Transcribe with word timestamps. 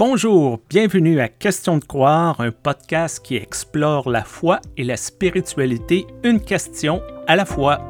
Bonjour, 0.00 0.60
bienvenue 0.70 1.20
à 1.20 1.28
Question 1.28 1.76
de 1.76 1.84
croire, 1.84 2.40
un 2.40 2.52
podcast 2.52 3.22
qui 3.22 3.36
explore 3.36 4.08
la 4.08 4.24
foi 4.24 4.60
et 4.78 4.82
la 4.82 4.96
spiritualité, 4.96 6.06
une 6.24 6.40
question 6.40 7.02
à 7.26 7.36
la 7.36 7.44
fois. 7.44 7.80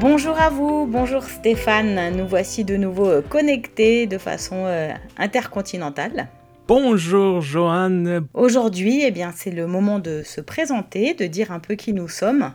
Bonjour 0.00 0.40
à 0.40 0.48
vous, 0.48 0.86
bonjour 0.86 1.24
Stéphane, 1.24 2.16
nous 2.16 2.26
voici 2.26 2.64
de 2.64 2.78
nouveau 2.78 3.20
connectés 3.20 4.06
de 4.06 4.16
façon 4.16 4.64
euh, 4.64 4.94
intercontinentale. 5.18 6.28
Bonjour 6.68 7.40
Joanne. 7.40 8.28
Aujourd'hui, 8.34 9.02
eh 9.02 9.10
bien, 9.10 9.32
c'est 9.34 9.50
le 9.50 9.66
moment 9.66 9.98
de 9.98 10.22
se 10.24 10.40
présenter, 10.40 11.12
de 11.12 11.26
dire 11.26 11.50
un 11.50 11.58
peu 11.58 11.74
qui 11.74 11.92
nous 11.92 12.08
sommes. 12.08 12.52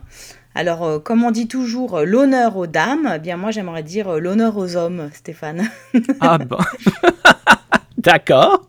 Alors, 0.54 0.82
euh, 0.82 0.98
comme 0.98 1.24
on 1.24 1.30
dit 1.30 1.46
toujours, 1.46 1.98
euh, 1.98 2.04
l'honneur 2.04 2.56
aux 2.56 2.66
dames, 2.66 3.12
eh 3.16 3.18
bien 3.18 3.36
moi 3.36 3.50
j'aimerais 3.50 3.82
dire 3.82 4.08
euh, 4.08 4.18
l'honneur 4.18 4.56
aux 4.56 4.76
hommes, 4.76 5.10
Stéphane. 5.12 5.68
ah 6.20 6.38
bon? 6.38 6.56
D'accord. 7.98 8.68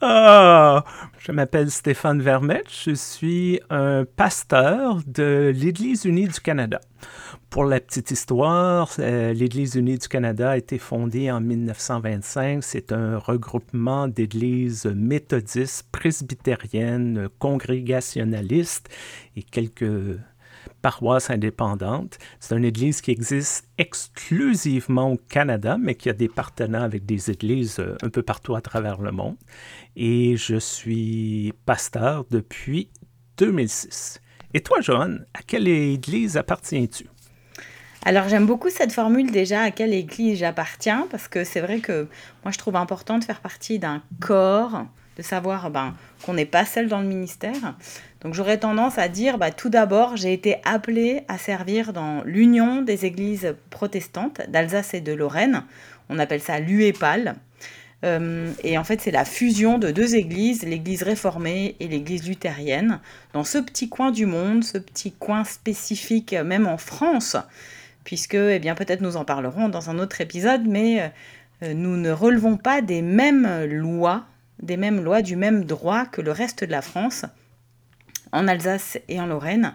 Ah, 0.00 0.82
je 1.18 1.32
m'appelle 1.32 1.70
Stéphane 1.70 2.22
Vermette, 2.22 2.70
je 2.84 2.92
suis 2.92 3.60
un 3.68 4.04
pasteur 4.16 5.00
de 5.06 5.52
l'Église 5.54 6.06
unie 6.06 6.26
du 6.26 6.40
Canada. 6.40 6.80
Pour 7.56 7.64
la 7.64 7.80
petite 7.80 8.10
histoire, 8.10 8.90
euh, 8.98 9.32
l'Église 9.32 9.76
unie 9.76 9.96
du 9.96 10.08
Canada 10.08 10.50
a 10.50 10.56
été 10.58 10.76
fondée 10.76 11.30
en 11.30 11.40
1925. 11.40 12.62
C'est 12.62 12.92
un 12.92 13.16
regroupement 13.16 14.08
d'églises 14.08 14.84
méthodistes, 14.84 15.88
presbytériennes, 15.90 17.30
congrégationalistes 17.38 18.90
et 19.36 19.42
quelques 19.42 20.18
paroisses 20.82 21.30
indépendantes. 21.30 22.18
C'est 22.40 22.54
une 22.54 22.66
église 22.66 23.00
qui 23.00 23.10
existe 23.10 23.66
exclusivement 23.78 25.12
au 25.12 25.16
Canada, 25.16 25.78
mais 25.80 25.94
qui 25.94 26.10
a 26.10 26.12
des 26.12 26.28
partenaires 26.28 26.82
avec 26.82 27.06
des 27.06 27.30
églises 27.30 27.78
euh, 27.78 27.96
un 28.02 28.10
peu 28.10 28.20
partout 28.20 28.54
à 28.54 28.60
travers 28.60 29.00
le 29.00 29.12
monde. 29.12 29.38
Et 29.96 30.36
je 30.36 30.56
suis 30.56 31.54
pasteur 31.64 32.26
depuis 32.30 32.90
2006. 33.38 34.20
Et 34.52 34.60
toi, 34.60 34.82
Johan, 34.82 35.16
à 35.32 35.40
quelle 35.40 35.68
église 35.68 36.36
appartiens-tu? 36.36 37.06
Alors 38.06 38.28
j'aime 38.28 38.46
beaucoup 38.46 38.70
cette 38.70 38.92
formule 38.92 39.32
déjà 39.32 39.62
à 39.62 39.72
quelle 39.72 39.92
église 39.92 40.38
j'appartiens 40.38 41.08
parce 41.10 41.26
que 41.26 41.42
c'est 41.42 41.58
vrai 41.58 41.80
que 41.80 42.06
moi 42.44 42.52
je 42.52 42.58
trouve 42.58 42.76
important 42.76 43.18
de 43.18 43.24
faire 43.24 43.40
partie 43.40 43.80
d'un 43.80 44.00
corps, 44.20 44.86
de 45.16 45.22
savoir 45.22 45.70
ben, 45.72 45.92
qu'on 46.24 46.34
n'est 46.34 46.46
pas 46.46 46.64
seul 46.64 46.86
dans 46.86 47.00
le 47.00 47.08
ministère. 47.08 47.74
Donc 48.20 48.34
j'aurais 48.34 48.58
tendance 48.58 48.96
à 48.96 49.08
dire 49.08 49.38
bah, 49.38 49.50
tout 49.50 49.70
d'abord 49.70 50.16
j'ai 50.16 50.32
été 50.32 50.58
appelée 50.64 51.24
à 51.26 51.36
servir 51.36 51.92
dans 51.92 52.22
l'Union 52.22 52.80
des 52.80 53.06
églises 53.06 53.56
protestantes 53.70 54.40
d'Alsace 54.46 54.94
et 54.94 55.00
de 55.00 55.12
Lorraine. 55.12 55.64
On 56.08 56.20
appelle 56.20 56.40
ça 56.40 56.60
l'UEPAL. 56.60 57.34
Euh, 58.04 58.52
et 58.62 58.78
en 58.78 58.84
fait, 58.84 59.00
c'est 59.00 59.10
la 59.10 59.24
fusion 59.24 59.78
de 59.78 59.90
deux 59.90 60.14
églises, 60.14 60.62
l'église 60.62 61.02
réformée 61.02 61.74
et 61.80 61.88
l'église 61.88 62.28
luthérienne, 62.28 63.00
dans 63.32 63.42
ce 63.42 63.58
petit 63.58 63.88
coin 63.88 64.12
du 64.12 64.26
monde, 64.26 64.62
ce 64.62 64.78
petit 64.78 65.10
coin 65.10 65.42
spécifique, 65.42 66.34
même 66.34 66.68
en 66.68 66.76
France, 66.76 67.36
puisque, 68.06 68.34
eh 68.34 68.60
bien, 68.60 68.76
peut-être 68.76 69.00
nous 69.00 69.16
en 69.16 69.24
parlerons 69.24 69.68
dans 69.68 69.90
un 69.90 69.98
autre 69.98 70.20
épisode, 70.20 70.64
mais 70.64 71.12
euh, 71.62 71.74
nous 71.74 71.96
ne 71.96 72.12
relevons 72.12 72.56
pas 72.56 72.80
des 72.80 73.02
mêmes 73.02 73.64
lois, 73.64 74.26
des 74.62 74.76
mêmes 74.76 75.02
lois, 75.02 75.22
du 75.22 75.34
même 75.34 75.64
droit 75.64 76.06
que 76.06 76.20
le 76.20 76.30
reste 76.30 76.62
de 76.62 76.70
la 76.70 76.82
France, 76.82 77.24
en 78.30 78.46
Alsace 78.46 78.96
et 79.08 79.20
en 79.20 79.26
Lorraine, 79.26 79.74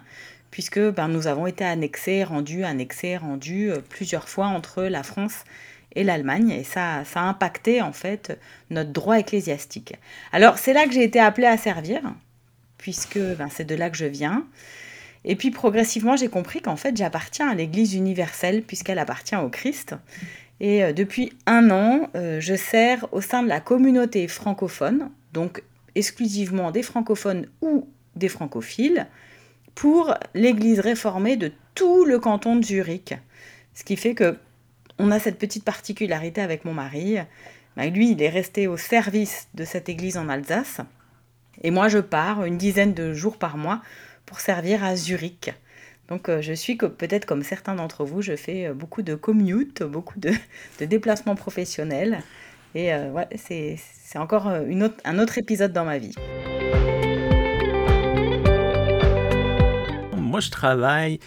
puisque 0.50 0.80
ben, 0.80 1.08
nous 1.08 1.26
avons 1.26 1.46
été 1.46 1.62
annexés, 1.62 2.24
rendus, 2.24 2.64
annexés, 2.64 3.18
rendus 3.18 3.70
euh, 3.70 3.80
plusieurs 3.86 4.30
fois 4.30 4.46
entre 4.46 4.84
la 4.84 5.02
France 5.02 5.44
et 5.94 6.02
l'Allemagne, 6.02 6.52
et 6.52 6.64
ça, 6.64 7.04
ça 7.04 7.20
a 7.20 7.24
impacté 7.24 7.82
en 7.82 7.92
fait 7.92 8.40
notre 8.70 8.92
droit 8.92 9.18
ecclésiastique. 9.18 9.96
Alors 10.32 10.56
c'est 10.56 10.72
là 10.72 10.86
que 10.86 10.92
j'ai 10.92 11.04
été 11.04 11.20
appelée 11.20 11.48
à 11.48 11.58
servir, 11.58 12.00
puisque 12.78 13.18
ben, 13.18 13.50
c'est 13.50 13.66
de 13.66 13.74
là 13.74 13.90
que 13.90 13.96
je 13.98 14.06
viens. 14.06 14.46
Et 15.24 15.36
puis 15.36 15.50
progressivement, 15.50 16.16
j'ai 16.16 16.28
compris 16.28 16.60
qu'en 16.60 16.76
fait, 16.76 16.96
j'appartiens 16.96 17.48
à 17.48 17.54
l'Église 17.54 17.94
universelle 17.94 18.62
puisqu'elle 18.62 18.98
appartient 18.98 19.36
au 19.36 19.48
Christ. 19.48 19.94
Et 20.60 20.82
euh, 20.82 20.92
depuis 20.92 21.32
un 21.46 21.70
an, 21.70 22.08
euh, 22.14 22.40
je 22.40 22.54
sers 22.54 23.06
au 23.12 23.20
sein 23.20 23.42
de 23.42 23.48
la 23.48 23.60
communauté 23.60 24.28
francophone, 24.28 25.10
donc 25.32 25.62
exclusivement 25.94 26.70
des 26.70 26.82
francophones 26.82 27.46
ou 27.60 27.88
des 28.16 28.28
francophiles, 28.28 29.06
pour 29.74 30.14
l'Église 30.34 30.80
réformée 30.80 31.36
de 31.36 31.52
tout 31.74 32.04
le 32.04 32.18
canton 32.18 32.56
de 32.56 32.64
Zurich. 32.64 33.14
Ce 33.74 33.84
qui 33.84 33.96
fait 33.96 34.14
que 34.14 34.36
on 34.98 35.10
a 35.10 35.18
cette 35.18 35.38
petite 35.38 35.64
particularité 35.64 36.40
avec 36.40 36.64
mon 36.64 36.74
mari. 36.74 37.16
Bah, 37.76 37.86
lui, 37.86 38.12
il 38.12 38.22
est 38.22 38.28
resté 38.28 38.66
au 38.66 38.76
service 38.76 39.48
de 39.54 39.64
cette 39.64 39.88
église 39.88 40.16
en 40.16 40.28
Alsace. 40.28 40.80
Et 41.62 41.70
moi, 41.70 41.88
je 41.88 41.98
pars 41.98 42.44
une 42.44 42.58
dizaine 42.58 42.94
de 42.94 43.12
jours 43.12 43.36
par 43.36 43.56
mois 43.56 43.80
pour 44.26 44.40
servir 44.40 44.84
à 44.84 44.96
Zurich. 44.96 45.52
Donc 46.08 46.28
euh, 46.28 46.42
je 46.42 46.52
suis 46.52 46.76
peut-être 46.76 47.24
comme 47.26 47.42
certains 47.42 47.74
d'entre 47.74 48.04
vous, 48.04 48.22
je 48.22 48.36
fais 48.36 48.66
euh, 48.66 48.74
beaucoup 48.74 49.02
de 49.02 49.14
commute, 49.14 49.82
beaucoup 49.82 50.18
de, 50.18 50.32
déplacements 50.84 51.36
professionnels. 51.36 52.22
Et 52.74 52.92
euh, 52.92 53.24
c'est 53.36 53.78
encore 54.16 54.48
une 54.66 54.82
autre, 54.82 54.96
un 55.04 55.18
autre 55.18 55.38
épisode 55.38 55.72
dans 55.72 55.84
ma 55.84 55.98
vie. 55.98 56.14
Moi, 60.16 60.40
je 60.40 60.50
travaille 60.50 61.18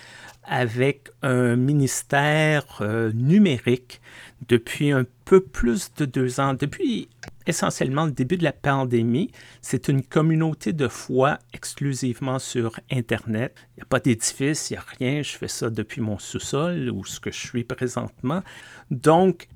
avec 0.48 1.10
un 1.22 1.56
ministère 1.56 2.82
numérique 3.14 4.02
depuis 4.48 4.92
un 4.92 5.06
peu 5.26 5.42
plus 5.42 5.92
de 5.98 6.06
deux 6.06 6.40
ans, 6.40 6.54
depuis 6.54 7.10
essentiellement 7.48 8.06
le 8.06 8.12
début 8.12 8.38
de 8.38 8.44
la 8.44 8.52
pandémie. 8.52 9.32
C'est 9.62 9.88
une 9.88 10.04
communauté 10.04 10.74
de 10.74 10.88
foi 10.88 11.40
exclusivement 11.54 12.40
sur 12.40 12.80
Internet. 12.92 13.56
Il 13.72 13.80
n'y 13.80 13.84
a 13.84 13.86
pas 13.86 14.00
d'édifice, 14.00 14.70
il 14.70 14.74
n'y 14.74 14.78
a 14.78 14.86
rien. 15.00 15.22
Je 15.22 15.38
fais 15.38 15.48
ça 15.48 15.70
depuis 15.70 16.02
mon 16.02 16.18
sous-sol 16.18 16.90
ou 16.90 17.06
ce 17.06 17.20
que 17.20 17.32
je 17.32 17.40
suis 17.40 17.64
présentement. 17.64 18.42
Donc, 18.92 19.48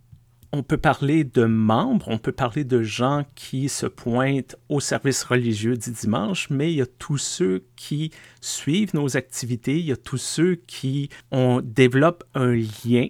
on 0.52 0.64
peut 0.64 0.78
parler 0.78 1.24
de 1.24 1.46
membres, 1.46 2.08
on 2.08 2.18
peut 2.18 2.32
parler 2.32 2.64
de 2.64 2.82
gens 2.82 3.26
qui 3.36 3.70
se 3.70 3.86
pointent 3.86 4.56
au 4.68 4.80
service 4.80 5.24
religieux 5.24 5.78
du 5.78 5.92
dimanche, 5.92 6.50
mais 6.50 6.72
il 6.72 6.78
y 6.78 6.82
a 6.82 6.88
tous 6.88 7.18
ceux 7.18 7.66
qui 7.76 8.12
suivent 8.42 8.96
nos 8.96 9.16
activités, 9.16 9.78
il 9.78 9.86
y 9.86 9.92
a 9.92 9.98
tous 9.98 10.18
ceux 10.18 10.56
qui 10.56 11.10
ont, 11.32 11.62
développent 11.64 12.24
un 12.34 12.56
lien 12.56 13.08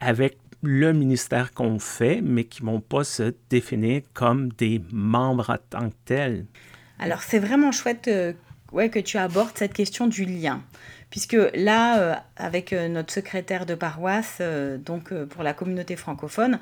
avec 0.00 0.38
le 0.62 0.92
ministère 0.92 1.52
qu'on 1.52 1.78
fait, 1.78 2.20
mais 2.22 2.44
qui 2.44 2.62
ne 2.62 2.70
vont 2.70 2.80
pas 2.80 3.04
se 3.04 3.34
définir 3.48 4.02
comme 4.12 4.52
des 4.52 4.82
membres 4.92 5.50
en 5.50 5.58
tant 5.70 5.88
que 5.88 5.96
tels. 6.04 6.46
Alors 6.98 7.22
c'est 7.22 7.38
vraiment 7.38 7.72
chouette 7.72 8.08
euh, 8.08 8.32
que 8.72 8.98
tu 8.98 9.16
abordes 9.16 9.56
cette 9.56 9.72
question 9.72 10.06
du 10.06 10.24
lien. 10.24 10.62
Puisque 11.16 11.38
là, 11.54 11.98
euh, 11.98 12.14
avec 12.36 12.74
euh, 12.74 12.88
notre 12.88 13.10
secrétaire 13.10 13.64
de 13.64 13.74
paroisse, 13.74 14.42
donc 14.84 15.14
pour 15.14 15.42
la 15.42 15.54
communauté 15.54 15.96
francophone, 15.96 16.58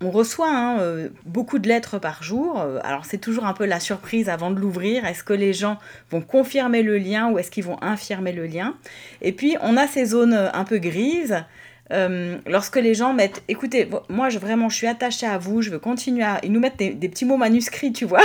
on 0.00 0.10
reçoit 0.10 0.50
hein, 0.50 1.08
beaucoup 1.24 1.60
de 1.60 1.68
lettres 1.68 2.00
par 2.00 2.24
jour. 2.24 2.60
Alors 2.82 3.04
c'est 3.04 3.18
toujours 3.18 3.46
un 3.46 3.52
peu 3.52 3.64
la 3.64 3.78
surprise 3.78 4.28
avant 4.28 4.50
de 4.50 4.58
l'ouvrir. 4.58 5.04
Est-ce 5.04 5.22
que 5.22 5.32
les 5.32 5.52
gens 5.52 5.78
vont 6.10 6.20
confirmer 6.20 6.82
le 6.82 6.98
lien 6.98 7.30
ou 7.30 7.38
est-ce 7.38 7.52
qu'ils 7.52 7.62
vont 7.62 7.80
infirmer 7.80 8.32
le 8.32 8.46
lien? 8.46 8.74
Et 9.20 9.30
puis 9.30 9.56
on 9.60 9.76
a 9.76 9.86
ces 9.86 10.06
zones 10.06 10.34
un 10.34 10.64
peu 10.64 10.78
grises 10.78 11.44
euh, 11.92 12.38
lorsque 12.46 12.76
les 12.76 12.94
gens 12.94 13.12
mettent, 13.12 13.42
écoutez, 13.48 13.88
moi 14.08 14.30
je, 14.30 14.38
vraiment 14.38 14.68
je 14.68 14.76
suis 14.76 14.86
attachée 14.86 15.26
à 15.26 15.38
vous, 15.38 15.62
je 15.62 15.70
veux 15.70 15.78
continuer 15.78 16.22
à... 16.22 16.40
Ils 16.42 16.52
nous 16.52 16.60
mettent 16.60 16.78
des, 16.78 17.08
petits 17.08 17.24
mots 17.24 17.36
manuscrits, 17.36 17.92
tu 17.92 18.04
vois? 18.04 18.22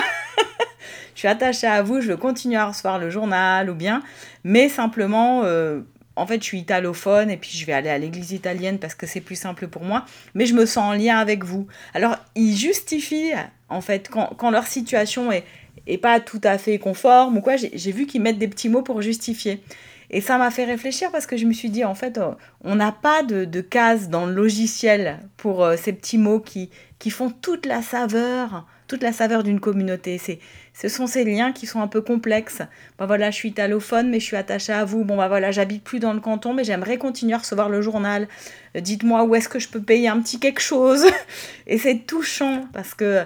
Je 1.14 1.20
suis 1.20 1.28
attachée 1.28 1.68
à 1.68 1.82
vous, 1.82 2.02
je 2.02 2.08
veux 2.10 2.18
continuer 2.18 2.58
à 2.58 2.68
recevoir 2.68 3.00
le 3.00 3.10
journal 3.10 3.70
ou 3.70 3.76
bien, 3.76 4.04
mais 4.44 4.70
simplement, 4.70 5.44
euh, 5.44 5.82
en 6.16 6.26
fait 6.26 6.42
je 6.42 6.46
suis 6.46 6.60
italophone 6.60 7.30
et 7.30 7.38
puis 7.38 7.52
je 7.52 7.66
vais 7.66 7.74
aller 7.74 7.90
à 7.90 7.98
l'église 7.98 8.32
italienne 8.32 8.80
parce 8.80 8.96
que 8.96 9.06
c'est 9.06 9.22
plus 9.22 9.36
simple 9.36 9.68
pour 9.68 9.84
moi, 9.84 10.06
mais 10.34 10.46
je 10.46 10.54
me 10.54 10.66
sens 10.66 10.84
en 10.84 10.94
lien 10.94 11.18
avec 11.18 11.44
vous. 11.44 11.68
Alors 11.94 12.18
ils 12.36 12.56
justifient, 12.56 13.34
en 13.70 13.82
fait, 13.82 14.10
quand, 14.10 14.34
quand 14.38 14.52
leur 14.52 14.68
situation 14.68 15.32
est, 15.32 15.44
est 15.88 15.98
pas 15.98 16.20
tout 16.20 16.42
à 16.44 16.58
fait 16.58 16.80
conforme 16.80 17.38
ou 17.38 17.42
quoi, 17.42 17.56
j'ai 17.56 17.92
vu 17.92 18.06
qu'ils 18.06 18.22
mettent 18.22 18.40
des 18.40 18.48
petits 18.48 18.70
mots 18.70 18.82
pour 18.82 19.02
justifier. 19.02 19.62
Et 20.10 20.22
ça 20.22 20.38
m'a 20.38 20.52
fait 20.52 20.64
réfléchir 20.64 21.12
parce 21.12 21.26
que 21.26 21.36
je 21.36 21.46
me 21.46 21.54
suis 21.54 21.70
dit, 21.70 21.84
en 21.84 21.96
fait, 21.96 22.18
euh, 22.18 22.32
on 22.64 22.76
n'a 22.76 22.92
pas 22.92 23.24
de, 23.24 23.44
de 23.46 23.62
case 23.62 24.10
dans 24.10 24.26
le 24.26 24.34
logiciel 24.34 25.20
pour 25.36 25.64
euh, 25.64 25.76
ces 25.76 25.92
petits 25.92 26.18
mots 26.18 26.40
qui, 26.40 26.70
qui 26.98 27.10
font 27.10 27.30
toute 27.30 27.66
la 27.66 27.82
saveur, 27.82 28.66
toute 28.88 29.04
la 29.04 29.12
saveur 29.12 29.44
d'une 29.44 29.60
communauté. 29.60 30.18
C'est, 30.18 30.40
ce 30.74 30.88
sont 30.88 31.08
ces 31.08 31.26
liens 31.26 31.52
qui 31.52 31.66
sont 31.66 31.82
un 31.82 31.88
peu 31.88 32.02
complexes. 32.02 32.62
Bah 32.98 33.06
voilà, 33.06 33.32
je 33.32 33.36
suis 33.36 33.50
italophone, 33.50 34.10
mais 34.10 34.22
je 34.22 34.26
suis 34.26 34.38
attachée 34.38 34.72
à 34.72 34.86
vous. 34.86 35.04
Bon, 35.04 35.18
bah 35.18 35.28
voilà, 35.28 35.52
j'habite 35.52 35.84
plus 35.84 36.00
dans 36.00 36.14
le 36.14 36.22
canton, 36.22 36.54
mais 36.54 36.64
j'aimerais 36.64 36.98
continuer 36.98 37.34
à 37.34 37.40
recevoir 37.40 37.68
le 37.68 37.82
journal. 37.82 38.30
Euh, 38.78 38.80
dites-moi 38.80 39.26
où 39.26 39.36
est-ce 39.36 39.50
que 39.50 39.60
je 39.60 39.68
peux 39.68 39.82
payer 39.82 40.08
un 40.08 40.22
petit 40.22 40.40
quelque 40.40 40.62
chose. 40.62 41.06
Et 41.68 41.78
c'est 41.78 42.06
touchant 42.06 42.66
parce 42.72 42.94
que 42.94 43.24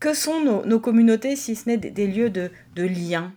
que 0.00 0.14
sont 0.14 0.40
nos, 0.40 0.64
nos 0.64 0.78
communautés 0.78 1.36
si 1.36 1.56
ce 1.56 1.68
n'est 1.68 1.76
des, 1.76 1.90
des 1.90 2.06
lieux 2.06 2.30
de, 2.30 2.50
de 2.76 2.84
lien 2.84 3.32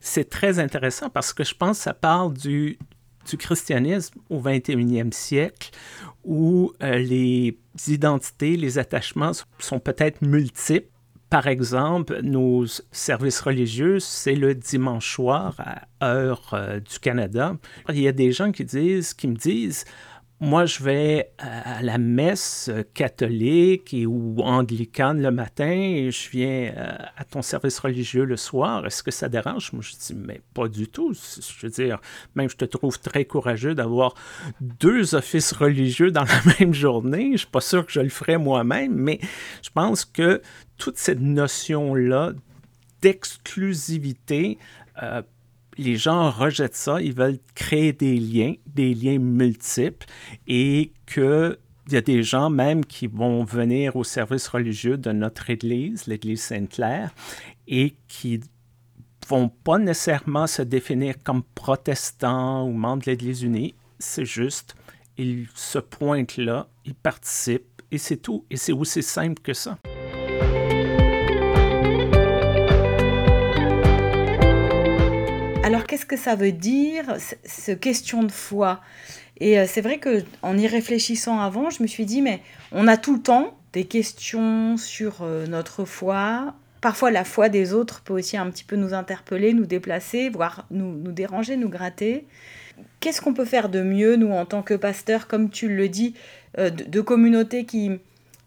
C'est 0.00 0.28
très 0.28 0.58
intéressant 0.58 1.10
parce 1.10 1.32
que 1.32 1.44
je 1.44 1.54
pense 1.54 1.78
que 1.78 1.84
ça 1.84 1.94
parle 1.94 2.32
du, 2.32 2.78
du 3.28 3.36
christianisme 3.36 4.20
au 4.30 4.40
21e 4.40 5.12
siècle 5.12 5.70
où 6.24 6.72
euh, 6.82 6.98
les 6.98 7.58
identités, 7.88 8.56
les 8.56 8.78
attachements 8.78 9.32
sont 9.58 9.78
peut-être 9.78 10.22
multiples. 10.22 10.88
Par 11.28 11.48
exemple, 11.48 12.20
nos 12.22 12.66
services 12.92 13.40
religieux, 13.40 13.98
c'est 13.98 14.36
le 14.36 14.54
dimanche 14.54 15.14
soir 15.14 15.56
à 15.58 15.86
heure 16.04 16.50
euh, 16.52 16.78
du 16.78 16.98
Canada. 17.00 17.56
Il 17.88 18.00
y 18.00 18.08
a 18.08 18.12
des 18.12 18.30
gens 18.30 18.52
qui 18.52 18.64
disent, 18.64 19.12
qui 19.12 19.26
me 19.26 19.34
disent, 19.34 19.84
moi, 20.38 20.66
je 20.66 20.82
vais 20.82 21.32
à 21.38 21.82
la 21.82 21.96
messe 21.96 22.70
catholique 22.92 23.94
et, 23.94 24.04
ou 24.04 24.36
anglicane 24.42 25.22
le 25.22 25.30
matin 25.30 25.70
et 25.70 26.10
je 26.10 26.28
viens 26.28 26.74
euh, 26.76 26.96
à 27.16 27.24
ton 27.24 27.40
service 27.40 27.78
religieux 27.78 28.24
le 28.24 28.36
soir. 28.36 28.84
Est-ce 28.84 29.02
que 29.02 29.10
ça 29.10 29.30
dérange? 29.30 29.72
Moi, 29.72 29.82
je 29.82 29.92
dis, 29.92 30.14
mais 30.14 30.42
pas 30.52 30.68
du 30.68 30.88
tout. 30.88 31.14
Je 31.14 31.66
veux 31.66 31.72
dire, 31.72 32.00
même 32.34 32.50
je 32.50 32.56
te 32.56 32.66
trouve 32.66 33.00
très 33.00 33.24
courageux 33.24 33.74
d'avoir 33.74 34.14
deux 34.60 35.14
offices 35.14 35.52
religieux 35.52 36.10
dans 36.10 36.24
la 36.24 36.54
même 36.60 36.74
journée. 36.74 37.32
Je 37.32 37.38
suis 37.38 37.46
pas 37.46 37.62
sûr 37.62 37.86
que 37.86 37.92
je 37.92 38.00
le 38.00 38.10
ferais 38.10 38.36
moi-même, 38.36 38.94
mais 38.94 39.20
je 39.62 39.70
pense 39.70 40.04
que 40.04 40.42
toute 40.76 40.98
cette 40.98 41.20
notion-là 41.20 42.32
d'exclusivité 43.00 44.58
euh, 45.02 45.22
les 45.78 45.96
gens 45.96 46.30
rejettent 46.30 46.74
ça, 46.76 47.00
ils 47.00 47.14
veulent 47.14 47.38
créer 47.54 47.92
des 47.92 48.18
liens, 48.18 48.54
des 48.66 48.94
liens 48.94 49.18
multiples, 49.18 50.06
et 50.46 50.92
qu'il 51.06 51.56
y 51.90 51.96
a 51.96 52.00
des 52.00 52.22
gens 52.22 52.50
même 52.50 52.84
qui 52.84 53.06
vont 53.06 53.44
venir 53.44 53.96
au 53.96 54.04
service 54.04 54.48
religieux 54.48 54.96
de 54.96 55.12
notre 55.12 55.50
Église, 55.50 56.06
l'Église 56.06 56.42
Sainte-Claire, 56.42 57.14
et 57.68 57.94
qui 58.08 58.40
vont 59.28 59.48
pas 59.48 59.78
nécessairement 59.78 60.46
se 60.46 60.62
définir 60.62 61.16
comme 61.22 61.42
protestants 61.54 62.66
ou 62.66 62.72
membres 62.72 63.02
de 63.04 63.10
l'Église 63.10 63.42
unie. 63.42 63.74
C'est 63.98 64.24
juste, 64.24 64.76
ils 65.16 65.48
se 65.54 65.78
pointent 65.78 66.36
là, 66.36 66.68
ils 66.84 66.94
participent, 66.94 67.82
et 67.90 67.98
c'est 67.98 68.18
tout. 68.18 68.44
Et 68.50 68.56
c'est 68.56 68.72
aussi 68.72 69.02
simple 69.02 69.42
que 69.42 69.52
ça. 69.52 69.78
Alors 75.66 75.82
qu'est-ce 75.82 76.06
que 76.06 76.16
ça 76.16 76.36
veut 76.36 76.52
dire, 76.52 77.16
ce 77.44 77.72
question 77.72 78.22
de 78.22 78.30
foi? 78.30 78.80
Et 79.40 79.58
euh, 79.58 79.64
c'est 79.66 79.80
vrai 79.80 79.98
que 79.98 80.22
en 80.42 80.56
y 80.56 80.68
réfléchissant 80.68 81.40
avant, 81.40 81.70
je 81.70 81.82
me 81.82 81.88
suis 81.88 82.04
dit, 82.04 82.22
mais 82.22 82.40
on 82.70 82.86
a 82.86 82.96
tout 82.96 83.16
le 83.16 83.20
temps 83.20 83.58
des 83.72 83.82
questions 83.82 84.76
sur 84.76 85.22
euh, 85.22 85.44
notre 85.48 85.84
foi. 85.84 86.54
Parfois, 86.80 87.10
la 87.10 87.24
foi 87.24 87.48
des 87.48 87.72
autres 87.72 88.02
peut 88.02 88.12
aussi 88.12 88.36
un 88.36 88.48
petit 88.48 88.62
peu 88.62 88.76
nous 88.76 88.94
interpeller, 88.94 89.54
nous 89.54 89.66
déplacer, 89.66 90.28
voire 90.28 90.66
nous, 90.70 90.92
nous 90.92 91.10
déranger, 91.10 91.56
nous 91.56 91.68
gratter. 91.68 92.28
Qu'est-ce 93.00 93.20
qu'on 93.20 93.34
peut 93.34 93.44
faire 93.44 93.68
de 93.68 93.82
mieux, 93.82 94.14
nous, 94.14 94.30
en 94.30 94.46
tant 94.46 94.62
que 94.62 94.74
pasteurs, 94.74 95.26
comme 95.26 95.50
tu 95.50 95.66
le 95.66 95.88
dis, 95.88 96.14
euh, 96.58 96.70
de, 96.70 97.00
communautés 97.00 97.64
qui 97.64 97.90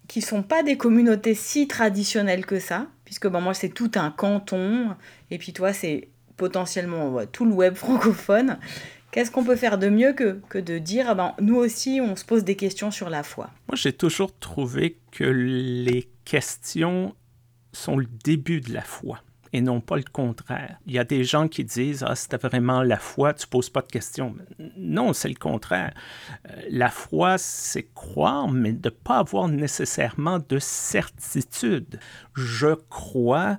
qui 0.08 0.22
sont 0.22 0.42
pas 0.42 0.64
des 0.64 0.78
communautés 0.78 1.36
si 1.36 1.68
traditionnelles 1.68 2.46
que 2.46 2.60
ça, 2.60 2.88
puisque 3.04 3.28
bon, 3.28 3.42
moi 3.42 3.54
c'est 3.54 3.70
tout 3.70 3.92
un 3.96 4.10
canton, 4.10 4.96
et 5.30 5.38
puis 5.38 5.52
toi 5.54 5.72
c'est 5.74 6.08
potentiellement 6.40 7.20
tout 7.32 7.46
le 7.46 7.52
web 7.52 7.76
francophone, 7.76 8.58
qu'est-ce 9.12 9.30
qu'on 9.30 9.44
peut 9.44 9.56
faire 9.56 9.78
de 9.78 9.90
mieux 9.90 10.14
que, 10.14 10.40
que 10.50 10.58
de 10.58 10.80
dire, 10.80 11.06
ah 11.10 11.16
ben, 11.16 11.36
nous 11.40 11.56
aussi, 11.56 12.00
on 12.02 12.16
se 12.16 12.26
pose 12.26 12.44
des 12.44 12.56
questions 12.56 12.90
sur 12.90 13.10
la 13.10 13.22
foi? 13.22 13.52
Moi, 13.68 13.76
j'ai 13.76 13.94
toujours 13.94 14.36
trouvé 14.40 14.98
que 15.12 15.26
les 15.26 16.10
questions 16.26 17.14
sont 17.74 17.98
le 17.98 18.08
début 18.24 18.62
de 18.62 18.74
la 18.74 18.82
foi 18.82 19.20
et 19.54 19.62
non 19.62 19.82
pas 19.82 19.98
le 19.98 20.04
contraire. 20.12 20.78
Il 20.86 20.94
y 20.94 21.00
a 21.00 21.04
des 21.04 21.24
gens 21.24 21.48
qui 21.48 21.64
disent 21.64 22.06
Ah, 22.08 22.16
c'était 22.16 22.38
vraiment 22.38 22.84
la 22.84 22.98
foi, 22.98 23.34
tu 23.34 23.48
poses 23.48 23.70
pas 23.70 23.82
de 23.82 23.88
questions. 23.88 24.36
Non, 24.78 25.14
c'est 25.14 25.30
le 25.30 25.36
contraire. 25.36 25.94
Euh, 26.50 26.62
la 26.70 26.90
foi, 26.90 27.38
c'est 27.38 27.88
croire, 27.94 28.48
mais 28.48 28.74
de 28.74 28.90
ne 28.90 28.94
pas 28.94 29.18
avoir 29.18 29.48
nécessairement 29.48 30.40
de 30.48 30.60
certitude. 30.60 32.00
Je 32.36 32.76
crois 32.90 33.58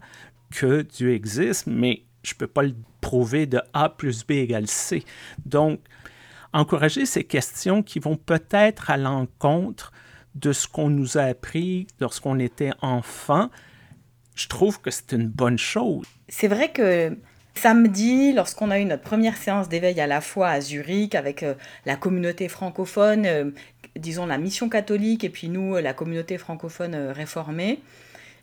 que 0.51 0.83
Dieu 0.83 1.13
existe, 1.13 1.67
mais 1.67 2.05
je 2.23 2.35
ne 2.35 2.39
peux 2.39 2.47
pas 2.47 2.63
le 2.63 2.75
prouver 3.01 3.47
de 3.47 3.61
A 3.73 3.89
plus 3.89 4.25
B 4.27 4.33
égale 4.33 4.67
C. 4.67 5.05
Donc, 5.47 5.81
encourager 6.53 7.07
ces 7.07 7.25
questions 7.25 7.83
qui 7.83 7.99
vont 7.99 8.17
peut-être 8.17 8.91
à 8.91 8.97
l'encontre 8.97 9.93
de 10.35 10.53
ce 10.53 10.69
qu'on 10.69 10.91
nous 10.91 11.19
a 11.19 11.23
appris 11.23 11.87
lorsqu'on 12.01 12.39
était 12.39 12.73
enfant, 12.83 13.51
je 14.35 14.49
trouve 14.49 14.81
que 14.81 14.91
c'est 14.91 15.13
une 15.13 15.29
bonne 15.29 15.59
chose. 15.59 16.07
C'est 16.29 16.49
vrai 16.49 16.71
que 16.71 17.17
samedi, 17.55 18.33
lorsqu'on 18.33 18.71
a 18.71 18.79
eu 18.79 18.85
notre 18.85 19.03
première 19.03 19.37
séance 19.37 19.69
d'éveil 19.69 20.01
à 20.01 20.07
la 20.07 20.21
foi 20.21 20.49
à 20.49 20.61
Zurich 20.61 21.15
avec 21.15 21.43
euh, 21.43 21.55
la 21.85 21.97
communauté 21.97 22.49
francophone, 22.49 23.27
euh, 23.27 23.51
disons 23.97 24.27
la 24.27 24.39
mission 24.39 24.69
catholique 24.69 25.25
et 25.25 25.29
puis 25.29 25.49
nous, 25.49 25.77
la 25.77 25.93
communauté 25.93 26.39
francophone 26.39 26.95
euh, 26.95 27.13
réformée, 27.13 27.81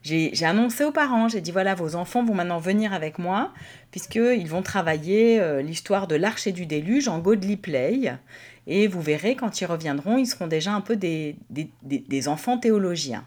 j'ai 0.07 0.45
annoncé 0.45 0.86
aux 0.86 0.92
parents, 0.92 1.27
j'ai 1.27 1.42
dit 1.42 1.51
voilà, 1.51 1.75
vos 1.75 1.95
enfants 1.95 2.24
vont 2.24 2.33
maintenant 2.33 2.59
venir 2.59 2.94
avec 2.94 3.19
moi, 3.19 3.54
puisqu'ils 3.92 4.48
vont 4.48 4.62
travailler 4.62 5.39
euh, 5.39 5.62
l'histoire 5.62 6.07
de 6.07 6.15
l'arche 6.15 6.48
et 6.48 6.51
du 6.51 6.65
déluge 6.65 7.07
en 7.07 7.19
Godly 7.19 7.57
Play. 7.57 8.13
Et 8.68 8.88
vous 8.88 9.01
verrez, 9.01 9.36
quand 9.36 9.59
ils 9.59 9.65
reviendront, 9.65 10.18
ils 10.18 10.25
seront 10.25 10.48
déjà 10.48 10.71
un 10.71 10.81
peu 10.81 10.95
des, 10.95 11.36
des, 11.50 11.69
des, 11.83 12.27
enfants 12.27 12.57
théologiens. 12.57 13.25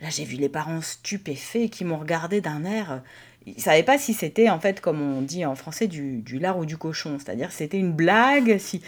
Là, 0.00 0.08
j'ai 0.10 0.24
vu 0.24 0.36
les 0.36 0.48
parents 0.48 0.80
stupéfaits 0.80 1.70
qui 1.70 1.84
m'ont 1.84 1.98
regardé 1.98 2.40
d'un 2.40 2.64
air. 2.64 3.02
Ils 3.46 3.56
ne 3.56 3.60
savaient 3.60 3.82
pas 3.82 3.98
si 3.98 4.14
c'était, 4.14 4.50
en 4.50 4.60
fait, 4.60 4.80
comme 4.80 5.00
on 5.00 5.22
dit 5.22 5.44
en 5.44 5.54
français, 5.54 5.86
du, 5.86 6.18
du 6.18 6.38
lard 6.38 6.58
ou 6.58 6.66
du 6.66 6.76
cochon. 6.76 7.18
C'est-à-dire 7.18 7.50
c'était 7.50 7.78
une 7.78 7.92
blague. 7.92 8.58
Si... 8.58 8.82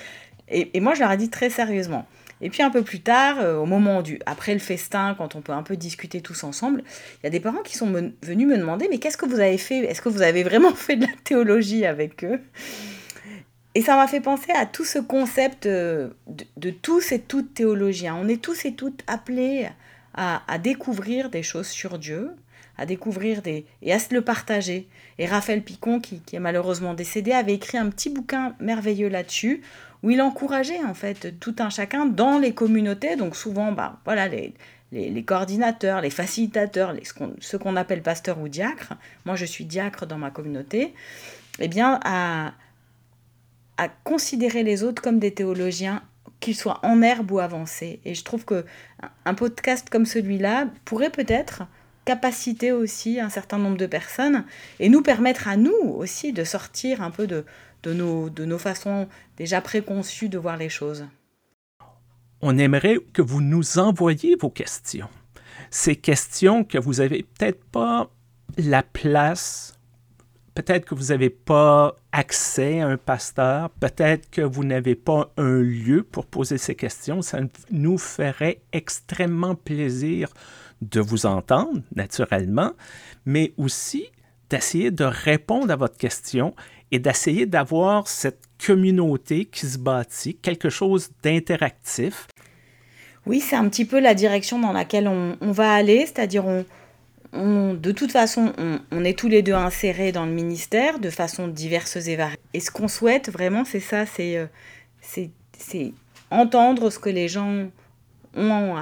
Et, 0.48 0.76
et 0.76 0.80
moi, 0.80 0.94
je 0.94 1.00
leur 1.00 1.10
ai 1.10 1.16
dit 1.16 1.30
très 1.30 1.50
sérieusement 1.50 2.06
et 2.40 2.50
puis 2.50 2.62
un 2.62 2.70
peu 2.70 2.82
plus 2.82 3.00
tard, 3.00 3.38
euh, 3.40 3.56
au 3.56 3.66
moment 3.66 4.02
du, 4.02 4.20
après 4.26 4.54
le 4.54 4.60
festin, 4.60 5.14
quand 5.16 5.36
on 5.36 5.42
peut 5.42 5.52
un 5.52 5.62
peu 5.62 5.76
discuter 5.76 6.20
tous 6.20 6.44
ensemble, 6.44 6.82
il 7.18 7.24
y 7.24 7.26
a 7.26 7.30
des 7.30 7.40
parents 7.40 7.62
qui 7.62 7.76
sont 7.76 7.86
venus 8.22 8.46
me 8.46 8.56
demander, 8.56 8.88
mais 8.90 8.98
qu'est-ce 8.98 9.16
que 9.16 9.26
vous 9.26 9.40
avez 9.40 9.58
fait? 9.58 9.78
Est-ce 9.78 10.00
que 10.00 10.08
vous 10.08 10.22
avez 10.22 10.42
vraiment 10.42 10.74
fait 10.74 10.96
de 10.96 11.06
la 11.06 11.12
théologie 11.24 11.84
avec 11.84 12.24
eux? 12.24 12.40
Et 13.74 13.82
ça 13.82 13.94
m'a 13.94 14.08
fait 14.08 14.20
penser 14.20 14.50
à 14.52 14.66
tout 14.66 14.84
ce 14.84 14.98
concept 14.98 15.66
euh, 15.66 16.08
de, 16.56 16.70
tous 16.70 17.12
et 17.12 17.20
toutes 17.20 17.54
théologiens. 17.54 18.16
On 18.20 18.26
est 18.26 18.42
tous 18.42 18.64
et 18.64 18.72
toutes 18.72 19.02
appelés 19.06 19.68
à, 20.14 20.58
découvrir 20.58 21.30
des 21.30 21.42
choses 21.42 21.68
sur 21.68 21.98
Dieu, 21.98 22.32
à 22.76 22.84
découvrir 22.84 23.42
des 23.42 23.64
et 23.80 23.92
à 23.92 23.98
se 24.00 24.12
le 24.12 24.22
partager. 24.22 24.88
Et 25.18 25.26
Raphaël 25.26 25.62
Picon, 25.62 26.00
qui, 26.00 26.20
qui 26.20 26.34
est 26.34 26.40
malheureusement 26.40 26.94
décédé, 26.94 27.30
avait 27.30 27.54
écrit 27.54 27.78
un 27.78 27.88
petit 27.90 28.10
bouquin 28.10 28.56
merveilleux 28.58 29.08
là-dessus 29.08 29.62
où 30.02 30.10
il 30.10 30.20
encourageait 30.22 30.82
en 30.84 30.94
fait 30.94 31.38
tout 31.40 31.56
un 31.58 31.70
chacun 31.70 32.06
dans 32.06 32.38
les 32.38 32.54
communautés, 32.54 33.16
donc 33.16 33.36
souvent 33.36 33.72
bah, 33.72 34.00
voilà, 34.04 34.28
les, 34.28 34.54
les, 34.92 35.22
coordinateurs, 35.22 36.00
les 36.00 36.10
facilitateurs, 36.10 36.92
les, 36.92 37.02
ce 37.04 37.56
qu'on 37.56 37.76
appelle 37.76 38.02
pasteur 38.02 38.38
ou 38.40 38.48
diacre, 38.48 38.94
moi 39.24 39.36
je 39.36 39.44
suis 39.44 39.64
diacre 39.64 40.06
dans 40.06 40.18
ma 40.18 40.30
communauté, 40.30 40.94
eh 41.58 41.68
bien 41.68 42.00
à, 42.04 42.52
à 43.76 43.88
considérer 44.04 44.62
les 44.62 44.82
autres 44.82 45.02
comme 45.02 45.18
des 45.18 45.32
théologiens 45.32 46.02
qu'ils 46.40 46.56
soient 46.56 46.80
en 46.82 47.02
herbe 47.02 47.30
ou 47.30 47.38
avancés. 47.38 48.00
Et 48.04 48.14
je 48.14 48.24
trouve 48.24 48.44
que 48.44 48.64
un 49.24 49.34
podcast 49.34 49.88
comme 49.90 50.06
celui-là 50.06 50.68
pourrait 50.84 51.10
peut-être 51.10 51.64
capaciter 52.10 52.72
aussi 52.72 53.20
un 53.20 53.28
certain 53.28 53.56
nombre 53.56 53.76
de 53.76 53.86
personnes 53.86 54.44
et 54.80 54.88
nous 54.88 55.00
permettre 55.00 55.46
à 55.46 55.56
nous 55.56 55.80
aussi 56.02 56.32
de 56.32 56.42
sortir 56.42 57.02
un 57.02 57.12
peu 57.12 57.28
de, 57.28 57.44
de 57.84 57.92
nos, 57.92 58.28
de 58.30 58.44
nos 58.44 58.58
façons 58.58 59.06
déjà 59.36 59.60
préconçues 59.60 60.28
de 60.28 60.36
voir 60.36 60.56
les 60.56 60.68
choses. 60.68 61.06
On 62.40 62.58
aimerait 62.58 62.98
que 63.12 63.22
vous 63.22 63.40
nous 63.40 63.78
envoyiez 63.78 64.34
vos 64.34 64.50
questions. 64.50 65.08
Ces 65.70 65.94
questions 65.94 66.64
que 66.64 66.78
vous 66.78 66.94
n'avez 66.94 67.22
peut-être 67.22 67.62
pas 67.66 68.10
la 68.58 68.82
place, 68.82 69.78
peut-être 70.56 70.86
que 70.86 70.96
vous 70.96 71.12
n'avez 71.12 71.30
pas 71.30 71.94
accès 72.10 72.80
à 72.80 72.88
un 72.88 72.96
pasteur, 72.96 73.70
peut-être 73.70 74.28
que 74.30 74.42
vous 74.42 74.64
n'avez 74.64 74.96
pas 74.96 75.32
un 75.36 75.60
lieu 75.60 76.02
pour 76.02 76.26
poser 76.26 76.58
ces 76.58 76.74
questions. 76.74 77.22
Ça 77.22 77.38
nous 77.70 77.98
ferait 77.98 78.62
extrêmement 78.72 79.54
plaisir 79.54 80.28
de 80.80 81.00
vous 81.00 81.26
entendre, 81.26 81.82
naturellement, 81.94 82.72
mais 83.26 83.52
aussi 83.56 84.06
d'essayer 84.48 84.90
de 84.90 85.04
répondre 85.04 85.70
à 85.70 85.76
votre 85.76 85.96
question 85.96 86.54
et 86.90 86.98
d'essayer 86.98 87.46
d'avoir 87.46 88.08
cette 88.08 88.42
communauté 88.64 89.44
qui 89.44 89.66
se 89.66 89.78
bâtit, 89.78 90.34
quelque 90.36 90.70
chose 90.70 91.10
d'interactif. 91.22 92.26
Oui, 93.26 93.40
c'est 93.40 93.56
un 93.56 93.68
petit 93.68 93.84
peu 93.84 94.00
la 94.00 94.14
direction 94.14 94.58
dans 94.58 94.72
laquelle 94.72 95.06
on, 95.06 95.52
va 95.52 95.72
aller, 95.72 96.00
c'est-à-dire 96.06 96.46
on, 96.46 96.64
on, 97.32 97.74
de 97.74 97.92
toute 97.92 98.10
façon, 98.10 98.52
on, 98.90 99.04
est 99.04 99.16
tous 99.16 99.28
les 99.28 99.42
deux 99.42 99.54
insérés 99.54 100.10
dans 100.10 100.26
le 100.26 100.32
ministère 100.32 100.98
de 100.98 101.10
façon 101.10 101.46
diverse 101.46 101.96
et 101.96 102.16
variée. 102.16 102.38
Et 102.54 102.60
ce 102.60 102.70
qu'on 102.70 102.88
souhaite 102.88 103.30
vraiment, 103.30 103.64
c'est 103.64 103.80
ça, 103.80 104.04
c'est 104.06 104.36
euh, 104.36 104.46
c'est 105.00 105.92
entendre 106.30 106.90
ce 106.90 106.98
que 106.98 107.10
les 107.10 107.28
gens 107.28 107.68
ont, 108.36 108.76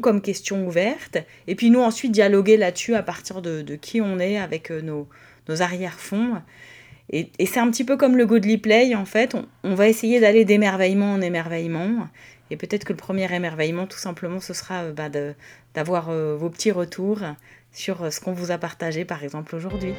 comme 0.00 0.20
question 0.20 0.66
ouverte, 0.66 1.18
et 1.46 1.54
puis 1.54 1.70
nous 1.70 1.80
ensuite 1.80 2.12
dialoguer 2.12 2.56
là-dessus 2.56 2.94
à 2.94 3.02
partir 3.02 3.42
de, 3.42 3.62
de, 3.62 3.76
qui 3.76 4.00
on 4.00 4.18
est 4.18 4.38
avec 4.38 4.70
euh, 4.70 4.80
nos, 4.80 5.08
nos 5.48 5.62
arrière-fonds. 5.62 6.42
Et, 7.10 7.30
c'est 7.46 7.60
un 7.60 7.70
petit 7.70 7.84
peu 7.84 7.96
comme 7.96 8.16
le 8.16 8.26
Godly 8.26 8.58
Play, 8.58 8.94
en 8.94 9.04
fait. 9.04 9.36
On, 9.64 9.74
va 9.74 9.88
essayer 9.88 10.20
d'aller 10.20 10.44
d'émerveillement 10.44 11.12
en 11.12 11.20
émerveillement. 11.20 12.08
Et 12.50 12.56
peut-être 12.56 12.84
que 12.84 12.92
le 12.92 12.98
premier 12.98 13.32
émerveillement, 13.34 13.86
tout 13.86 13.98
simplement, 13.98 14.40
ce 14.40 14.54
sera 14.54 14.90
bah, 14.90 15.08
d'avoir 15.74 16.10
vos 16.12 16.48
petits 16.50 16.70
retours 16.70 17.20
sur 17.72 18.12
ce 18.12 18.20
qu'on 18.20 18.32
vous 18.32 18.50
a 18.50 18.58
partagé, 18.58 19.04
par 19.04 19.24
exemple, 19.24 19.56
aujourd'hui. 19.56 19.94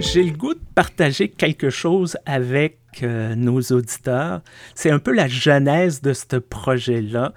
J'ai 0.00 0.22
le 0.22 0.32
goût 0.32 0.54
de 0.54 0.60
partager 0.76 1.30
quelque 1.30 1.70
chose 1.70 2.18
avec 2.26 2.78
euh, 3.02 3.34
nos 3.34 3.60
auditeurs. 3.62 4.42
C'est 4.74 4.90
un 4.90 4.98
peu 4.98 5.10
la 5.10 5.26
genèse 5.26 6.02
de 6.02 6.12
ce 6.12 6.36
projet-là. 6.36 7.32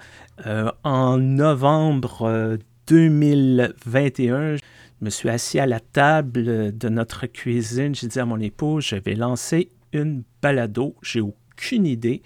Euh, 0.46 0.70
en 0.84 1.16
novembre 1.16 2.58
2021, 2.86 4.34
euh, 4.34 4.56
je 4.58 5.04
me 5.04 5.08
suis 5.08 5.30
assis 5.30 5.58
à 5.58 5.66
la 5.66 5.80
table 5.80 6.76
de 6.76 6.88
notre 6.90 7.26
cuisine. 7.26 7.94
J'ai 7.94 8.08
dit 8.08 8.20
à 8.20 8.26
mon 8.26 8.38
épouse, 8.38 8.84
je 8.84 8.96
vais 8.96 9.14
lancer 9.14 9.70
une 9.94 10.22
balado. 10.42 10.94
J'ai 11.02 11.22
aucune 11.22 11.86
idée 11.86 12.22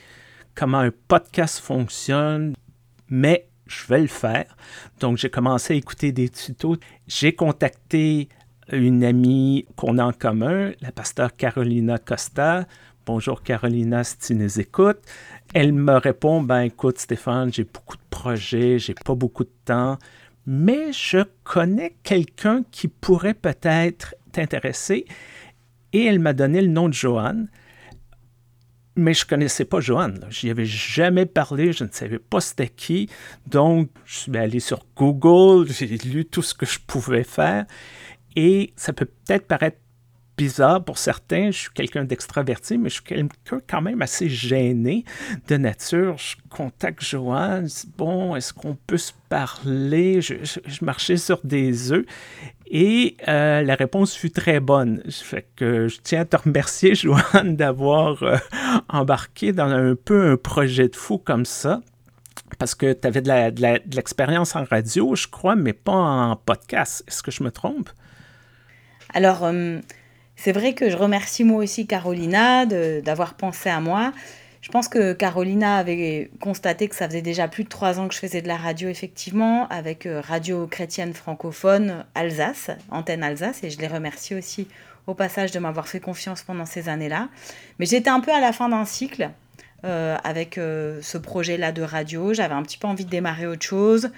comment 0.56 0.78
un 0.78 0.92
podcast 1.06 1.60
fonctionne, 1.60 2.54
mais 3.08 3.46
je 3.68 3.86
vais 3.86 4.00
le 4.00 4.08
faire. 4.08 4.56
Donc, 4.98 5.18
j'ai 5.18 5.30
commencé 5.30 5.74
à 5.74 5.76
écouter 5.76 6.10
des 6.10 6.28
tutos. 6.28 6.76
J'ai 7.06 7.34
contacté 7.36 8.28
une 8.72 9.04
amie 9.04 9.66
qu'on 9.76 9.98
a 9.98 10.04
en 10.04 10.12
commun, 10.12 10.72
la 10.80 10.92
pasteur 10.92 11.36
Carolina 11.36 11.98
Costa. 11.98 12.66
Bonjour 13.06 13.42
Carolina, 13.42 14.04
si 14.04 14.18
tu 14.18 14.34
nous 14.34 14.60
écoutes. 14.60 15.00
Elle 15.52 15.72
me 15.72 15.96
répond, 15.96 16.42
ben 16.42 16.62
écoute 16.62 16.98
Stéphane, 16.98 17.52
j'ai 17.52 17.64
beaucoup 17.64 17.96
de 17.96 18.02
projets, 18.08 18.78
j'ai 18.78 18.94
pas 18.94 19.14
beaucoup 19.14 19.44
de 19.44 19.52
temps, 19.64 19.98
mais 20.46 20.92
je 20.92 21.18
connais 21.42 21.94
quelqu'un 22.02 22.62
qui 22.70 22.88
pourrait 22.88 23.34
peut-être 23.34 24.14
t'intéresser. 24.32 25.04
Et 25.92 26.06
elle 26.06 26.18
m'a 26.18 26.32
donné 26.32 26.62
le 26.62 26.68
nom 26.68 26.88
de 26.88 26.94
Joanne. 26.94 27.48
Mais 28.96 29.12
je 29.12 29.26
connaissais 29.26 29.64
pas 29.64 29.80
Joanne. 29.80 30.24
Je 30.30 30.46
n'y 30.46 30.50
avais 30.52 30.64
jamais 30.64 31.26
parlé, 31.26 31.72
je 31.72 31.82
ne 31.82 31.88
savais 31.90 32.20
pas 32.20 32.40
c'était 32.40 32.68
qui. 32.68 33.10
Donc, 33.46 33.90
je 34.04 34.18
suis 34.18 34.36
allé 34.36 34.60
sur 34.60 34.86
Google, 34.96 35.68
j'ai 35.68 35.86
lu 35.98 36.24
tout 36.24 36.42
ce 36.42 36.54
que 36.54 36.64
je 36.64 36.78
pouvais 36.78 37.24
faire. 37.24 37.66
Et 38.36 38.72
ça 38.76 38.92
peut 38.92 39.06
peut-être 39.06 39.46
paraître 39.46 39.78
bizarre 40.36 40.84
pour 40.84 40.98
certains. 40.98 41.50
Je 41.50 41.58
suis 41.58 41.70
quelqu'un 41.70 42.04
d'extraverti, 42.04 42.78
mais 42.78 42.88
je 42.88 43.00
suis 43.00 43.28
quand 43.68 43.82
même 43.82 44.02
assez 44.02 44.28
gêné 44.28 45.04
de 45.48 45.56
nature. 45.56 46.16
Je 46.18 46.36
contacte 46.50 47.02
Joanne, 47.02 47.68
bon, 47.96 48.34
est-ce 48.36 48.52
qu'on 48.52 48.76
peut 48.86 48.98
se 48.98 49.12
parler? 49.28 50.20
Je, 50.20 50.34
marchais 50.82 51.16
sur 51.16 51.40
des 51.44 51.92
œufs 51.92 52.04
et 52.66 53.16
euh, 53.28 53.62
la 53.62 53.74
réponse 53.74 54.14
fut 54.14 54.30
très 54.30 54.60
bonne. 54.60 55.02
Fait 55.10 55.46
que 55.56 55.88
je 55.88 55.98
tiens 56.02 56.22
à 56.22 56.24
te 56.24 56.36
remercier, 56.36 56.94
Joanne, 56.94 57.56
d'avoir 57.56 58.22
euh, 58.22 58.36
embarqué 58.88 59.52
dans 59.52 59.68
un 59.68 59.94
peu 59.94 60.32
un 60.32 60.36
projet 60.36 60.88
de 60.88 60.96
fou 60.96 61.18
comme 61.18 61.44
ça. 61.44 61.80
Parce 62.58 62.74
que 62.74 62.92
tu 62.92 63.06
avais 63.06 63.22
de 63.22 63.96
l'expérience 63.96 64.54
en 64.54 64.64
radio, 64.64 65.14
je 65.14 65.26
crois, 65.26 65.56
mais 65.56 65.72
pas 65.72 65.92
en 65.92 66.36
podcast. 66.36 67.02
Est-ce 67.08 67.22
que 67.22 67.30
je 67.30 67.42
me 67.42 67.50
trompe? 67.50 67.90
Alors, 69.14 69.44
euh, 69.44 69.78
c'est 70.34 70.50
vrai 70.50 70.74
que 70.74 70.90
je 70.90 70.96
remercie 70.96 71.44
moi 71.44 71.62
aussi 71.62 71.86
Carolina 71.86 72.66
d'avoir 72.66 73.34
pensé 73.34 73.70
à 73.70 73.80
moi. 73.80 74.12
Je 74.60 74.70
pense 74.70 74.88
que 74.88 75.12
Carolina 75.12 75.76
avait 75.76 76.30
constaté 76.40 76.88
que 76.88 76.96
ça 76.96 77.06
faisait 77.06 77.22
déjà 77.22 77.46
plus 77.46 77.64
de 77.64 77.68
trois 77.68 78.00
ans 78.00 78.08
que 78.08 78.14
je 78.14 78.18
faisais 78.18 78.42
de 78.42 78.48
la 78.48 78.56
radio, 78.56 78.88
effectivement, 78.88 79.68
avec 79.68 80.06
euh, 80.06 80.20
Radio 80.20 80.66
Chrétienne 80.66 81.14
Francophone 81.14 82.04
Alsace, 82.14 82.70
Antenne 82.90 83.22
Alsace, 83.22 83.62
et 83.62 83.70
je 83.70 83.78
les 83.78 83.86
remercie 83.86 84.34
aussi 84.34 84.66
au 85.06 85.14
passage 85.14 85.52
de 85.52 85.58
m'avoir 85.60 85.86
fait 85.86 86.00
confiance 86.00 86.42
pendant 86.42 86.66
ces 86.66 86.88
années-là. 86.88 87.28
Mais 87.78 87.86
j'étais 87.86 88.10
un 88.10 88.20
peu 88.20 88.32
à 88.32 88.40
la 88.40 88.52
fin 88.52 88.70
d'un 88.70 88.86
cycle 88.86 89.30
euh, 89.84 90.16
avec 90.24 90.54
ce 90.54 91.18
projet-là 91.18 91.70
de 91.72 91.82
radio. 91.82 92.32
J'avais 92.32 92.54
un 92.54 92.62
petit 92.62 92.78
peu 92.78 92.88
envie 92.88 93.04
de 93.04 93.10
démarrer 93.10 93.46
autre 93.46 93.66
chose. 93.66 94.10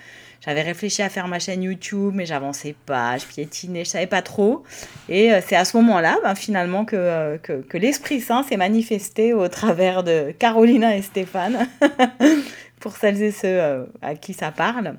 J'avais 0.47 0.63
réfléchi 0.63 1.03
à 1.03 1.09
faire 1.09 1.27
ma 1.27 1.41
chaîne 1.41 1.65
YouTube, 1.65 2.13
mais 2.15 2.25
j'avançais 2.25 2.77
pas, 2.87 3.19
je 3.19 3.27
piétinais, 3.27 3.85
je 3.85 3.91
savais 3.91 4.07
pas 4.07 4.23
trop. 4.23 4.63
Et 5.09 5.33
euh, 5.33 5.41
c'est 5.45 5.57
à 5.57 5.65
ce 5.65 5.77
moment-là, 5.79 6.19
ben, 6.23 6.37
finalement, 6.37 6.87
euh, 6.93 7.37
que, 7.39 7.77
l'Esprit 7.77 8.21
Saint 8.21 8.45
s'est 8.45 8.57
manifesté 8.57 9.35
au 9.35 9.49
travers 9.49 10.05
de 10.05 10.33
Carolina 10.39 10.97
et 10.97 11.03
Stéphane, 11.03 11.69
pour 12.81 12.97
celles 12.97 13.21
et 13.23 13.33
ceux 13.33 13.49
euh, 13.49 13.87
à 14.03 14.15
qui 14.15 14.35
ça 14.35 14.53
parle. 14.53 14.95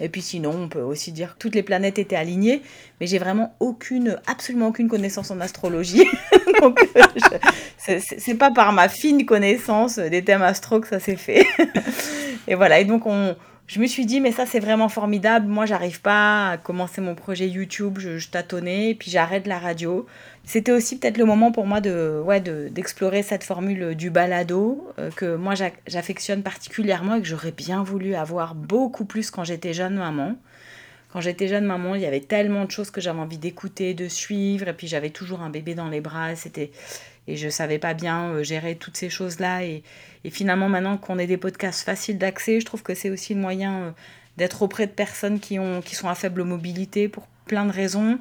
Et 0.00 0.08
puis 0.08 0.22
sinon, 0.22 0.50
on 0.50 0.68
peut 0.68 0.80
aussi 0.80 1.12
dire 1.12 1.34
que 1.34 1.38
toutes 1.38 1.54
les 1.54 1.62
planètes 1.62 2.00
étaient 2.00 2.16
alignées, 2.16 2.62
mais 2.98 3.06
j'ai 3.06 3.18
vraiment 3.18 3.54
aucune, 3.60 4.18
absolument 4.26 4.68
aucune 4.68 4.88
connaissance 4.88 5.30
en 5.30 5.38
astrologie. 5.40 6.06
Donc, 6.60 6.80
c'est 7.76 8.34
pas 8.34 8.50
par 8.50 8.72
ma 8.72 8.88
fine 8.88 9.26
connaissance 9.26 9.98
des 9.98 10.24
thèmes 10.24 10.42
astro 10.42 10.80
que 10.80 10.88
ça 10.88 10.98
s'est 10.98 11.16
fait. 11.16 11.46
et 12.48 12.54
voilà, 12.54 12.80
et 12.80 12.84
donc 12.84 13.06
on, 13.06 13.36
je 13.72 13.80
me 13.80 13.86
suis 13.86 14.04
dit, 14.04 14.20
mais 14.20 14.32
ça, 14.32 14.44
c'est 14.44 14.60
vraiment 14.60 14.90
formidable. 14.90 15.46
Moi, 15.48 15.64
j'arrive 15.64 16.02
pas 16.02 16.50
à 16.50 16.56
commencer 16.58 17.00
mon 17.00 17.14
projet 17.14 17.48
YouTube, 17.48 17.98
je, 17.98 18.28
tâtonnais, 18.28 18.94
puis 18.94 19.10
j'arrête 19.10 19.46
la 19.46 19.58
radio. 19.58 20.04
C'était 20.44 20.72
aussi 20.72 20.98
peut-être 20.98 21.16
le 21.16 21.24
moment 21.24 21.52
pour 21.52 21.66
moi 21.66 21.80
de, 21.80 22.20
ouais, 22.22 22.40
d'explorer 22.42 23.22
cette 23.22 23.44
formule 23.44 23.94
du 23.94 24.10
balado, 24.10 24.86
euh, 24.98 25.10
que 25.16 25.36
moi, 25.36 25.54
j'affectionne 25.86 26.42
particulièrement 26.42 27.14
et 27.14 27.22
que 27.22 27.26
j'aurais 27.26 27.52
bien 27.52 27.82
voulu 27.82 28.14
avoir 28.14 28.54
beaucoup 28.54 29.06
plus 29.06 29.30
quand 29.30 29.44
j'étais 29.44 29.72
jeune 29.72 29.94
maman. 29.94 30.36
Quand 31.10 31.22
j'étais 31.22 31.48
jeune 31.48 31.64
maman, 31.64 31.94
il 31.94 32.02
y 32.02 32.06
avait 32.06 32.20
tellement 32.20 32.66
de 32.66 32.70
choses 32.70 32.90
que 32.90 33.00
j'avais 33.00 33.20
envie 33.20 33.38
d'écouter, 33.38 33.94
de 33.94 34.06
suivre, 34.06 34.68
et 34.68 34.74
puis 34.74 34.86
j'avais 34.86 35.10
toujours 35.10 35.40
un 35.40 35.48
bébé 35.48 35.74
dans 35.74 35.88
les 35.88 36.02
bras, 36.02 36.36
c'était 36.36 36.72
et 37.28 37.36
je 37.36 37.48
savais 37.48 37.78
pas 37.78 37.94
bien 37.94 38.30
euh, 38.30 38.42
gérer 38.42 38.76
toutes 38.76 38.96
ces 38.96 39.10
choses-là. 39.10 39.64
Et, 39.64 39.82
et 40.24 40.30
finalement, 40.30 40.68
maintenant 40.68 40.96
qu'on 40.96 41.18
ait 41.18 41.26
des 41.26 41.36
podcasts 41.36 41.84
faciles 41.84 42.18
d'accès, 42.18 42.60
je 42.60 42.66
trouve 42.66 42.82
que 42.82 42.94
c'est 42.94 43.10
aussi 43.10 43.34
le 43.34 43.40
moyen 43.40 43.82
euh, 43.82 43.90
d'être 44.36 44.62
auprès 44.62 44.86
de 44.86 44.92
personnes 44.92 45.40
qui, 45.40 45.58
ont, 45.58 45.82
qui 45.82 45.94
sont 45.94 46.08
à 46.08 46.14
faible 46.14 46.42
mobilité 46.44 47.08
pour 47.08 47.26
plein 47.46 47.64
de 47.64 47.72
raisons, 47.72 48.18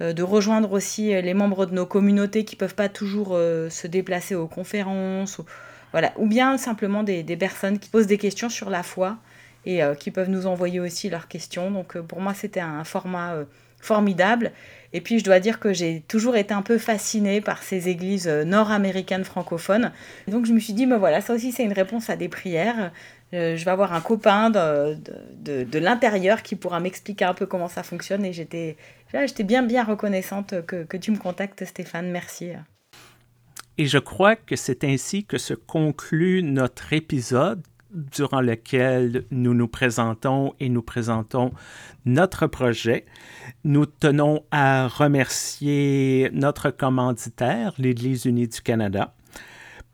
euh, 0.00 0.12
de 0.12 0.22
rejoindre 0.22 0.72
aussi 0.72 1.08
les 1.08 1.34
membres 1.34 1.66
de 1.66 1.74
nos 1.74 1.86
communautés 1.86 2.44
qui 2.44 2.56
peuvent 2.56 2.74
pas 2.74 2.88
toujours 2.88 3.30
se 3.36 3.86
déplacer 3.86 4.34
aux 4.34 4.46
conférences, 4.46 5.38
ou, 5.38 5.44
voilà, 5.92 6.12
ou 6.16 6.26
bien 6.26 6.56
simplement 6.56 7.02
des, 7.02 7.22
des, 7.22 7.36
personnes 7.36 7.78
qui 7.78 7.90
posent 7.90 8.06
des 8.06 8.18
questions 8.18 8.48
sur 8.48 8.70
la 8.70 8.82
foi 8.82 9.18
et 9.66 9.80
qui 9.98 10.10
peuvent 10.10 10.30
nous 10.30 10.46
envoyer 10.46 10.80
aussi 10.80 11.10
leurs 11.10 11.28
questions. 11.28 11.70
Donc 11.70 11.98
pour 11.98 12.20
moi, 12.20 12.32
c'était 12.32 12.60
un 12.60 12.84
format 12.84 13.44
formidable. 13.80 14.52
Et 14.92 15.00
puis 15.00 15.18
je 15.18 15.24
dois 15.24 15.38
dire 15.38 15.60
que 15.60 15.72
j'ai 15.72 16.02
toujours 16.08 16.36
été 16.36 16.52
un 16.52 16.62
peu 16.62 16.78
fascinée 16.78 17.40
par 17.40 17.62
ces 17.62 17.88
églises 17.88 18.26
euh, 18.28 18.44
nord-américaines 18.44 19.24
francophones. 19.24 19.92
Donc 20.26 20.46
je 20.46 20.52
me 20.52 20.58
suis 20.58 20.72
dit, 20.72 20.86
mais 20.86 20.98
voilà, 20.98 21.20
ça 21.20 21.34
aussi 21.34 21.52
c'est 21.52 21.64
une 21.64 21.72
réponse 21.72 22.10
à 22.10 22.16
des 22.16 22.28
prières. 22.28 22.92
Euh, 23.32 23.56
je 23.56 23.64
vais 23.64 23.70
avoir 23.70 23.92
un 23.92 24.00
copain 24.00 24.50
de, 24.50 24.96
de, 25.36 25.62
de, 25.62 25.78
l'intérieur 25.78 26.42
qui 26.42 26.56
pourra 26.56 26.80
m'expliquer 26.80 27.24
un 27.24 27.34
peu 27.34 27.46
comment 27.46 27.68
ça 27.68 27.84
fonctionne. 27.84 28.24
Et 28.24 28.32
j'étais 28.32 28.76
bien, 29.44 29.62
bien 29.62 29.84
reconnaissante 29.84 30.66
que, 30.66 30.82
que 30.82 30.96
tu 30.96 31.12
me 31.12 31.16
contactes, 31.16 31.64
Stéphane. 31.64 32.10
Merci. 32.10 32.50
Et 33.78 33.86
je 33.86 33.98
crois 33.98 34.34
que 34.34 34.56
c'est 34.56 34.82
ainsi 34.82 35.24
que 35.24 35.38
se 35.38 35.54
conclut 35.54 36.42
notre 36.42 36.92
épisode 36.92 37.62
durant 37.92 38.40
lequel 38.40 39.24
nous 39.30 39.54
nous 39.54 39.68
présentons 39.68 40.54
et 40.60 40.68
nous 40.68 40.82
présentons 40.82 41.52
notre 42.04 42.46
projet. 42.46 43.06
Nous 43.64 43.86
tenons 43.86 44.44
à 44.50 44.88
remercier 44.88 46.30
notre 46.32 46.70
commanditaire, 46.70 47.72
l'Église 47.78 48.24
unie 48.24 48.48
du 48.48 48.60
Canada. 48.60 49.14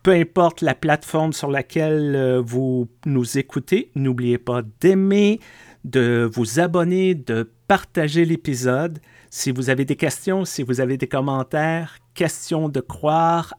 Peu 0.02 0.12
importe 0.12 0.60
la 0.60 0.74
plateforme 0.74 1.32
sur 1.32 1.50
laquelle 1.50 2.14
euh, 2.14 2.40
vous 2.40 2.88
nous 3.06 3.38
écoutez, 3.38 3.90
n'oubliez 3.96 4.38
pas 4.38 4.62
d'aimer, 4.80 5.40
de 5.84 6.30
vous 6.32 6.60
abonner, 6.60 7.16
de 7.16 7.50
partager 7.66 8.24
l'épisode. 8.24 9.00
Si 9.30 9.50
vous 9.50 9.68
avez 9.68 9.84
des 9.84 9.96
questions, 9.96 10.44
si 10.44 10.62
vous 10.62 10.80
avez 10.80 10.96
des 10.96 11.08
commentaires, 11.08 11.98
questions 12.14 12.68
de 12.68 12.80
croire, 12.80 13.54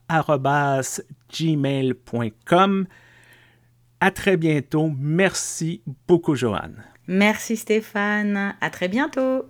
gmail.com. 1.30 2.88
À 4.00 4.12
très 4.12 4.38
bientôt. 4.38 4.92
Merci 5.00 5.82
beaucoup, 6.08 6.36
Joanne. 6.36 6.84
Merci 7.08 7.58
Stéphane. 7.58 8.56
À 8.62 8.70
très 8.70 8.88
bientôt. 8.88 9.46